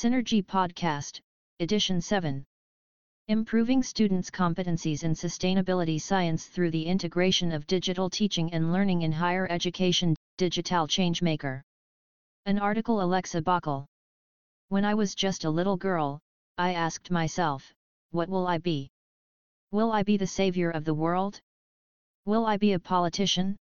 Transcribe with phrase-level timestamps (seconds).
[0.00, 1.18] Synergy Podcast,
[1.58, 2.44] Edition 7.
[3.26, 9.10] Improving students' competencies in sustainability science through the integration of digital teaching and learning in
[9.10, 11.62] higher education, Digital Changemaker.
[12.46, 13.86] An article Alexa Böckel.
[14.68, 16.20] When I was just a little girl,
[16.58, 17.68] I asked myself,
[18.12, 18.88] what will I be?
[19.72, 21.40] Will I be the savior of the world?
[22.24, 23.56] Will I be a politician?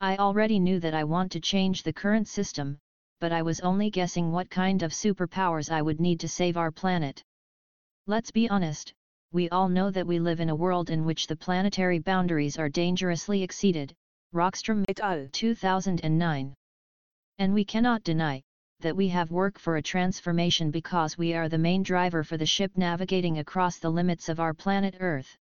[0.00, 2.78] I already knew that I want to change the current system,
[3.20, 6.70] but I was only guessing what kind of superpowers I would need to save our
[6.70, 7.22] planet.
[8.06, 8.94] Let's be honest,
[9.32, 12.68] we all know that we live in a world in which the planetary boundaries are
[12.68, 13.94] dangerously exceeded,
[14.32, 15.28] Rockstrom et al.
[15.32, 16.54] 2009.
[17.38, 18.42] And we cannot deny
[18.80, 22.46] that we have work for a transformation because we are the main driver for the
[22.46, 25.36] ship navigating across the limits of our planet Earth.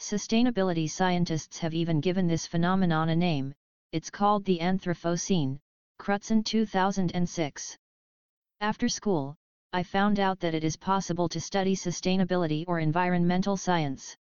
[0.00, 3.54] Sustainability scientists have even given this phenomenon a name,
[3.92, 5.58] it's called the Anthropocene,
[5.98, 7.78] Crutzen 2006.
[8.60, 9.36] After school,
[9.72, 14.16] I found out that it is possible to study sustainability or environmental science.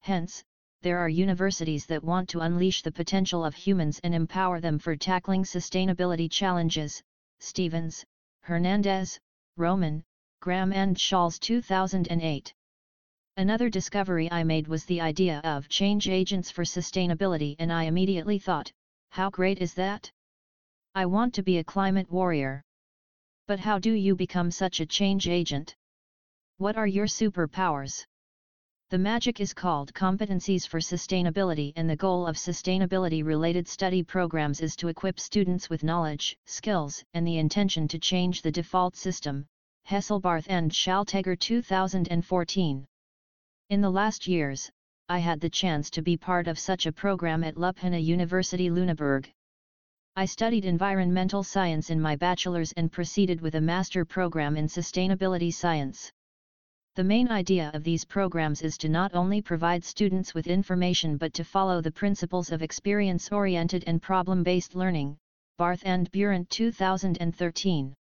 [0.00, 0.44] Hence,
[0.82, 4.96] there are universities that want to unleash the potential of humans and empower them for
[4.96, 7.02] tackling sustainability challenges.
[7.40, 8.04] Stephens,
[8.42, 9.18] Hernandez,
[9.56, 10.04] Roman,
[10.40, 12.54] Graham and Scholz 2008.
[13.36, 18.38] Another discovery I made was the idea of change agents for sustainability and I immediately
[18.38, 18.70] thought,
[19.10, 20.12] how great is that?
[20.98, 22.60] I want to be a climate warrior.
[23.46, 25.76] But how do you become such a change agent?
[26.56, 28.04] What are your superpowers?
[28.90, 34.74] The magic is called Competencies for Sustainability and the goal of sustainability-related study programs is
[34.74, 39.46] to equip students with knowledge, skills, and the intention to change the default system,
[39.88, 42.86] Hesselbarth and Schaltegger 2014.
[43.70, 44.68] In the last years,
[45.08, 49.30] I had the chance to be part of such a program at Leuphana University Lüneburg.
[50.18, 55.54] I studied environmental science in my bachelor's and proceeded with a master program in sustainability
[55.54, 56.10] science.
[56.96, 61.34] The main idea of these programs is to not only provide students with information but
[61.34, 65.16] to follow the principles of experience-oriented and problem-based learning,
[65.56, 67.94] Barth and Burandt 2013.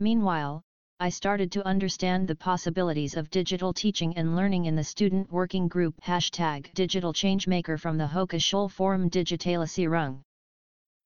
[0.00, 0.60] Meanwhile,
[0.98, 5.68] I started to understand the possibilities of digital teaching and learning in the student working
[5.68, 10.24] group hashtag Digital Changemaker from the Hochschulforum Digitalisierung.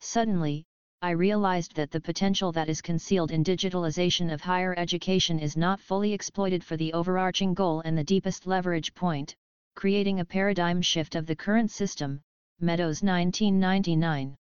[0.04, 0.64] Suddenly,
[1.00, 5.80] I realized that the potential that is concealed in digitalization of higher education is not
[5.80, 9.36] fully exploited for the overarching goal and the deepest leverage point,
[9.76, 12.20] creating a paradigm shift of the current system,
[12.58, 14.34] Meadows 1999.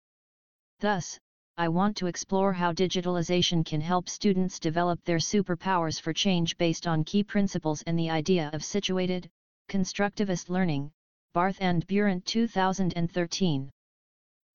[0.79, 1.19] Thus,
[1.57, 6.87] I want to explore how digitalization can help students develop their superpowers for change based
[6.87, 9.29] on key principles and the idea of situated,
[9.69, 10.91] constructivist learning,
[11.33, 13.69] Barth and Burandt 2013.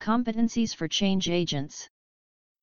[0.00, 1.88] Competencies for change agents.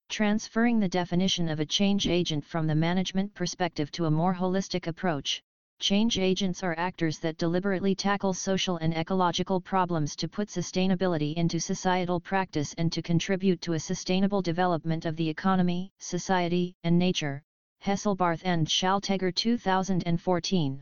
[0.09, 4.87] Transferring the definition of a change agent from the management perspective to a more holistic
[4.87, 5.41] approach,
[5.79, 11.59] change agents are actors that deliberately tackle social and ecological problems to put sustainability into
[11.59, 17.43] societal practice and to contribute to a sustainable development of the economy, society, and nature.
[17.83, 20.81] Hesselbarth and Schaltegger 2014.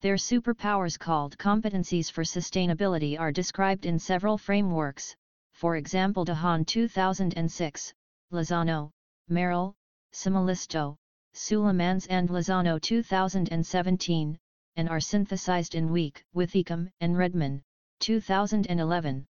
[0.00, 5.14] Their superpowers called competencies for sustainability are described in several frameworks,
[5.58, 7.92] for example de Haan 2006,
[8.32, 8.92] Lozano,
[9.28, 9.74] Merrill,
[10.12, 10.96] Sammalisto,
[11.34, 14.38] Ceulemans and Lozano 2017,
[14.76, 17.60] and are synthesized in Wiek, Withycombe and Redman,
[17.98, 19.26] 2011.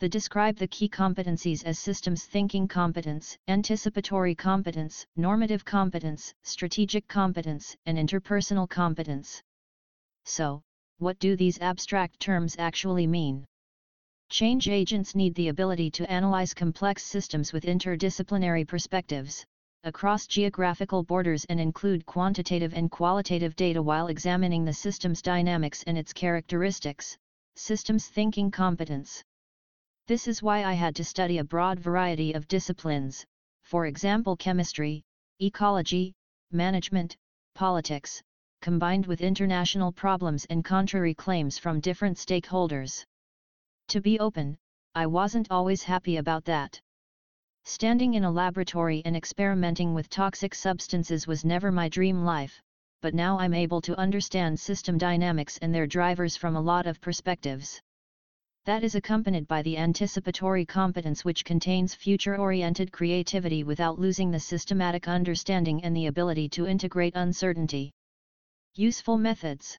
[0.00, 7.74] They describe the key competencies as systems thinking competence, anticipatory competence, normative competence, strategic competence,
[7.86, 9.42] and interpersonal competence.
[10.26, 10.60] So,
[10.98, 13.46] what do these abstract terms actually mean?
[14.30, 19.46] Change agents need the ability to analyze complex systems with interdisciplinary perspectives,
[19.84, 25.96] across geographical borders and include quantitative and qualitative data while examining the system's dynamics and
[25.96, 27.16] its characteristics,
[27.56, 29.24] systems thinking competence.
[30.08, 33.24] This is why I had to study a broad variety of disciplines,
[33.62, 35.02] for example chemistry,
[35.40, 36.12] ecology,
[36.52, 37.16] management,
[37.54, 38.20] politics,
[38.60, 43.06] combined with international problems and contrary claims from different stakeholders.
[43.88, 44.58] To be open,
[44.94, 46.78] I wasn't always happy about that.
[47.64, 52.60] Standing in a laboratory and experimenting with toxic substances was never my dream life,
[53.00, 57.00] but now I'm able to understand system dynamics and their drivers from a lot of
[57.00, 57.80] perspectives.
[58.66, 65.08] That is accompanied by the anticipatory competence which contains future-oriented creativity without losing the systematic
[65.08, 67.92] understanding and the ability to integrate uncertainty.
[68.74, 69.78] Useful methods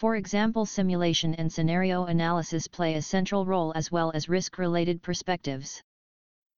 [0.00, 5.82] for example simulation and scenario analysis play a central role as well as risk-related perspectives.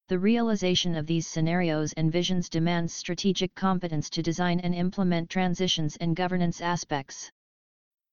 [0.06, 5.96] The realization of these scenarios and visions demands strategic competence to design and implement transitions
[5.96, 7.32] and governance aspects.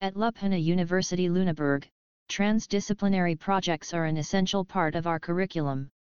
[0.01, 1.83] At Leuphana University Lüneburg,
[2.27, 5.91] transdisciplinary projects are an essential part of our curriculum.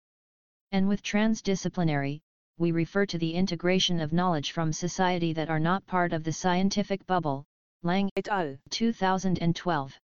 [0.72, 2.20] And with transdisciplinary,
[2.56, 6.32] we refer to the integration of knowledge from society that are not part of the
[6.32, 7.44] scientific bubble,
[7.84, 8.56] Lang et al.
[8.70, 10.00] 2012.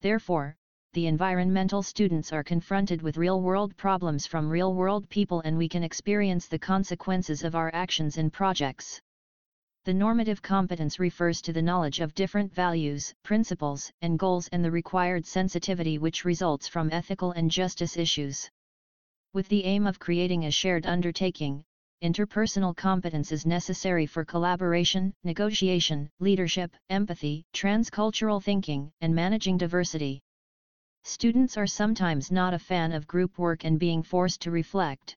[0.00, 0.56] Therefore,
[0.94, 6.48] the environmental students are confronted with real-world problems from real-world people and we can experience
[6.48, 8.98] the consequences of our actions in projects.
[9.84, 14.70] The normative competence refers to the knowledge of different values, principles, and goals and the
[14.70, 18.50] required sensitivity which results from ethical and justice issues.
[19.34, 21.62] With the aim of creating a shared undertaking,
[22.02, 30.20] interpersonal competence is necessary for collaboration, negotiation, leadership, empathy, transcultural thinking, and managing diversity.
[31.04, 35.16] Students are sometimes not a fan of group work and being forced to reflect.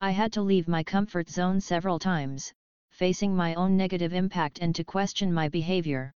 [0.00, 2.52] I had to leave my comfort zone several times,
[2.90, 6.12] facing my own negative impact and to question my behavior.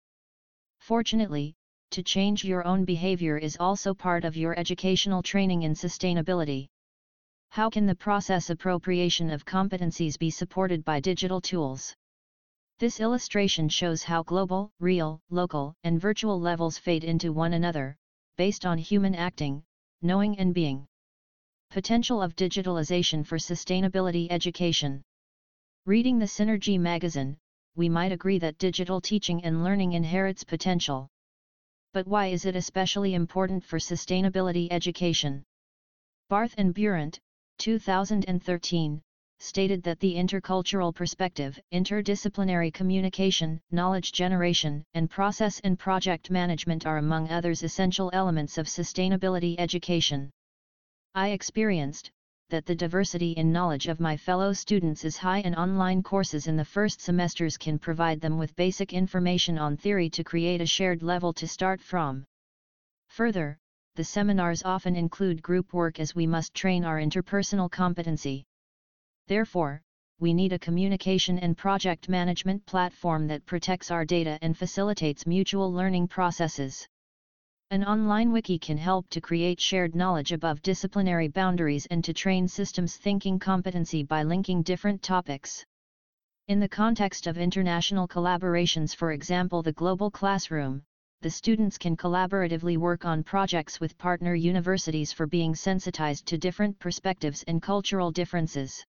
[0.79, 1.55] Fortunately,
[1.91, 6.67] to change your own behavior is also part of your educational training in sustainability.
[7.53, 11.95] How can the process appropriation of competencies be supported by digital tools?
[12.79, 17.95] This illustration shows how global, real, local, and virtual levels fade into one another,
[18.37, 19.63] based on human acting,
[20.01, 20.87] knowing and being.
[21.69, 25.03] Potential of digitalization for sustainability education.
[25.85, 27.37] Reading the Synergy magazine,
[27.75, 31.07] we might agree that digital teaching and learning inherits potential.
[31.93, 35.43] But why is it especially important for sustainability education?
[36.29, 37.19] Barth and Burandt,
[37.57, 39.01] 2013,
[39.39, 46.97] stated that the intercultural perspective, interdisciplinary communication, knowledge generation, and process and project management are
[46.97, 50.29] among others essential elements of sustainability education.
[51.13, 52.09] I experienced
[52.49, 56.55] that the diversity in knowledge of my fellow students is high and online courses in
[56.55, 61.03] the first semesters can provide them with basic information on theory to create a shared
[61.03, 62.23] level to start from.
[63.09, 63.57] Further,
[63.95, 68.43] the seminars often include group work as we must train our interpersonal competency.
[69.27, 69.81] Therefore,
[70.19, 75.71] we need a communication and project management platform that protects our data and facilitates mutual
[75.71, 76.87] learning processes.
[77.69, 82.47] An online wiki can help to create shared knowledge above disciplinary boundaries and to train
[82.47, 85.65] systems thinking competency by linking different topics.
[86.47, 90.83] In the context of international collaborations for example the Global Classroom,
[91.23, 96.77] the students can collaboratively work on projects with partner universities for being sensitized to different
[96.79, 98.85] perspectives and cultural differences.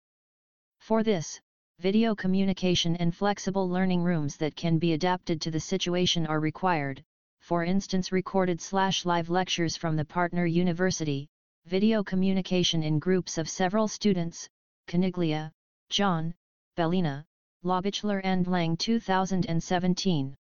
[0.81, 1.39] For this,
[1.79, 7.01] video communication and flexible learning rooms that can be adapted to the situation are required,
[7.39, 11.29] for instance recorded slash live lectures from the partner university,
[11.67, 14.49] video communication in groups of several students,
[14.89, 15.51] Caniglia,
[15.89, 16.33] John,
[16.75, 17.23] Bellina,
[17.63, 20.35] Laubichler and Lang 2017.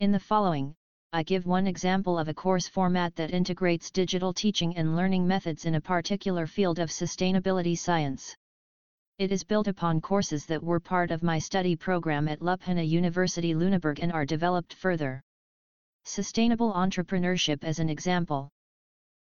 [0.00, 0.74] In the following,
[1.12, 5.64] I give one example of a course format that integrates digital teaching and learning methods
[5.64, 8.36] in a particular field of sustainability science.
[9.18, 13.54] It is built upon courses that were part of my study program at Leuphana University
[13.54, 15.22] Lüneburg and are developed further.
[16.04, 18.50] Sustainable entrepreneurship as an example.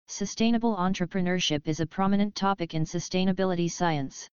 [0.08, 4.30] Sustainable entrepreneurship is a prominent topic in sustainability science.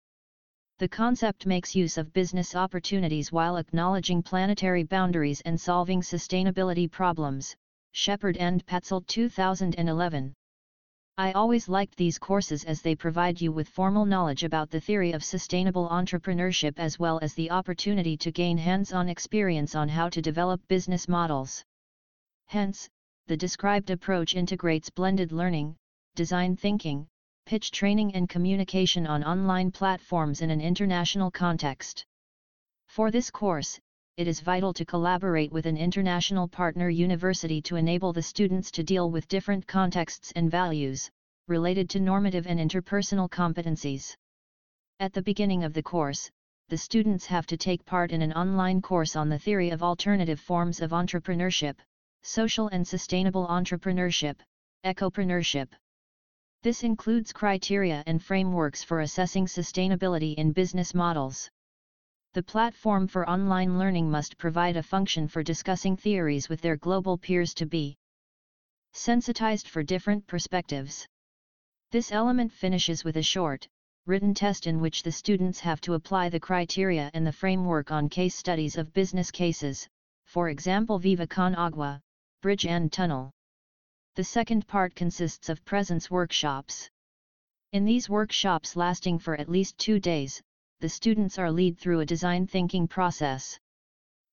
[0.79, 7.55] The concept makes use of business opportunities while acknowledging planetary boundaries and solving sustainability problems.
[7.93, 10.35] Shepherd and Patzelt 2011
[11.17, 15.13] I always liked these courses as they provide you with formal knowledge about the theory
[15.13, 20.21] of sustainable entrepreneurship as well as the opportunity to gain hands-on experience on how to
[20.21, 21.65] develop business models.
[22.45, 22.87] Hence,
[23.25, 25.75] the described approach integrates blended learning,
[26.13, 27.07] design thinking,
[27.47, 32.05] pitch training and communication on online platforms in an international context.
[32.89, 33.79] For this course,
[34.17, 38.83] it is vital to collaborate with an international partner university to enable the students to
[38.83, 41.09] deal with different contexts and values,
[41.47, 44.13] related to normative and interpersonal competencies.
[44.99, 46.29] At the beginning of the course,
[46.67, 50.41] the students have to take part in an online course on the theory of alternative
[50.41, 51.77] forms of entrepreneurship,
[52.23, 54.35] social and sustainable entrepreneurship,
[54.83, 55.69] ecopreneurship.
[56.63, 61.49] This includes criteria and frameworks for assessing sustainability in business models.
[62.33, 67.17] The platform for online learning must provide a function for discussing theories with their global
[67.17, 67.95] peers to be
[68.93, 71.07] sensitized for different perspectives.
[71.91, 73.67] This element finishes with a short,
[74.07, 78.09] written test in which the students have to apply the criteria and the framework on
[78.09, 79.87] case studies of business cases,
[80.25, 82.01] for example Viva Con Agua,
[82.41, 83.31] Bridge and Tunnel.
[84.17, 86.89] The second part consists of presence workshops.
[87.71, 90.41] In these workshops lasting for at least two days,
[90.79, 93.59] the students are lead through a design thinking process.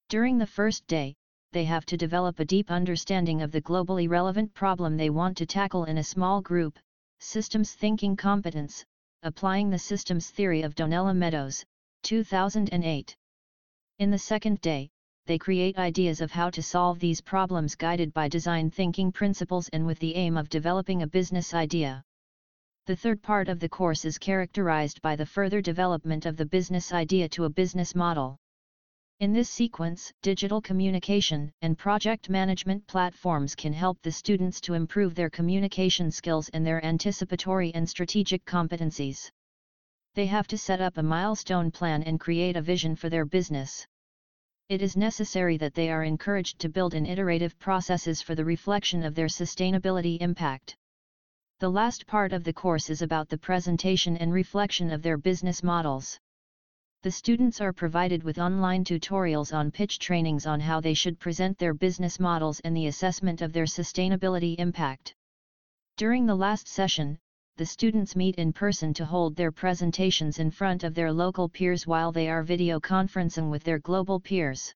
[0.09, 1.15] During the first day,
[1.53, 5.45] they have to develop a deep understanding of the globally relevant problem they want to
[5.45, 6.79] tackle in a small group,
[7.19, 8.87] systems thinking competence,
[9.23, 11.63] applying the systems theory of Donella Meadows,
[12.05, 13.15] 2008.
[13.99, 14.89] In the second day,
[15.27, 19.87] they create ideas of how to solve these problems guided by design thinking principles and
[19.87, 22.05] with the aim of developing a business idea.
[22.87, 26.93] The third part of the course is characterized by the further development of the business
[26.93, 28.37] idea to a business model.
[29.21, 35.15] In this sequence, digital communication and project management platforms can help the students to improve
[35.15, 39.31] their communication skills and their anticipatory and strategic competencies.
[40.15, 43.87] They have to set up a milestone plan and create a vision for their business.
[44.71, 49.03] It is necessary that they are encouraged to build an iterative processes for the reflection
[49.03, 50.75] of their sustainability impact.
[51.61, 55.63] The last part of the course is about the presentation and reflection of their business
[55.63, 56.19] models.
[57.03, 61.59] The students are provided with online tutorials on pitch trainings on how they should present
[61.59, 65.15] their business models and the assessment of their sustainability impact.
[65.99, 67.19] During the last session,
[67.57, 71.87] the students meet in person to hold their presentations in front of their local peers
[71.87, 74.75] while they are video conferencing with their global peers.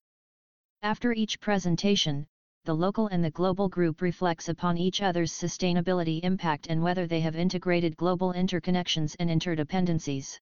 [0.81, 2.25] After each presentation,
[2.63, 7.19] the local and the global group reflects upon each other's sustainability impact and whether they
[7.19, 10.39] have integrated global interconnections and interdependencies.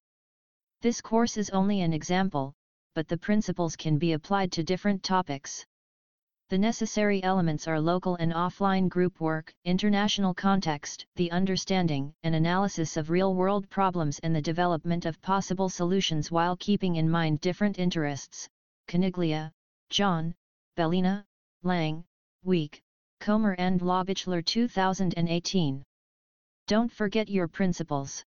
[0.81, 2.53] This course is only an example,
[2.93, 5.65] but the principles can be applied to different topics.
[6.49, 12.95] The necessary elements are local and offline group work, international context, the understanding and analysis
[12.95, 18.47] of real-world problems and the development of possible solutions while keeping in mind different interests.
[18.87, 19.51] Caniglia,
[19.89, 20.33] John,
[20.77, 21.25] Bellina,
[21.63, 22.05] Lang,
[22.45, 22.81] Wiek,
[23.19, 25.83] Cohmer and Laubichler 2018.
[26.67, 28.23] Don't forget your principles.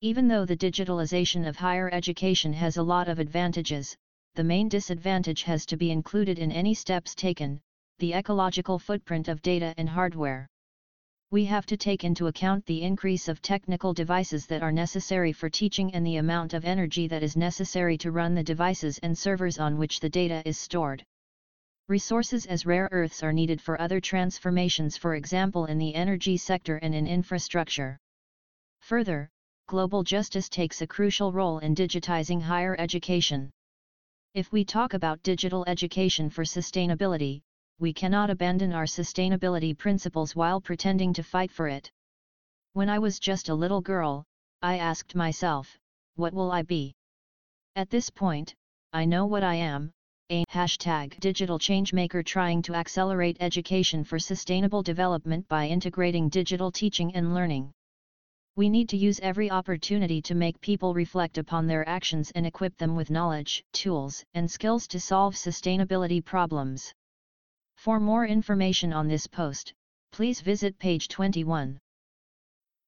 [0.00, 3.96] Even though the digitalization of higher education has a lot of advantages,
[4.34, 7.60] the main disadvantage has to be included in any steps taken,
[7.98, 10.48] the ecological footprint of data and hardware.
[11.30, 15.50] We have to take into account the increase of technical devices that are necessary for
[15.50, 19.58] teaching and the amount of energy that is necessary to run the devices and servers
[19.58, 21.04] on which the data is stored.
[21.88, 26.76] Resources as rare earths are needed for other transformations for example in the energy sector
[26.76, 27.98] and in infrastructure.
[28.80, 29.28] Further,
[29.68, 33.50] global justice takes a crucial role in digitizing higher education.
[34.34, 37.42] If we talk about digital education for sustainability,
[37.78, 41.92] we cannot abandon our sustainability principles while pretending to fight for it.
[42.72, 44.24] When I was just a little girl,
[44.62, 45.76] I asked myself,
[46.14, 46.94] what will I be?
[47.76, 48.54] At this point,
[48.94, 49.90] I know what I am,
[50.30, 57.14] a hashtag digital changemaker trying to accelerate education for sustainable development by integrating digital teaching
[57.14, 57.70] and learning.
[58.54, 62.76] We need to use every opportunity to make people reflect upon their actions and equip
[62.76, 66.92] them with knowledge, tools, and skills to solve sustainability problems.
[67.76, 69.72] For more information on this post,
[70.10, 71.78] please visit page 21.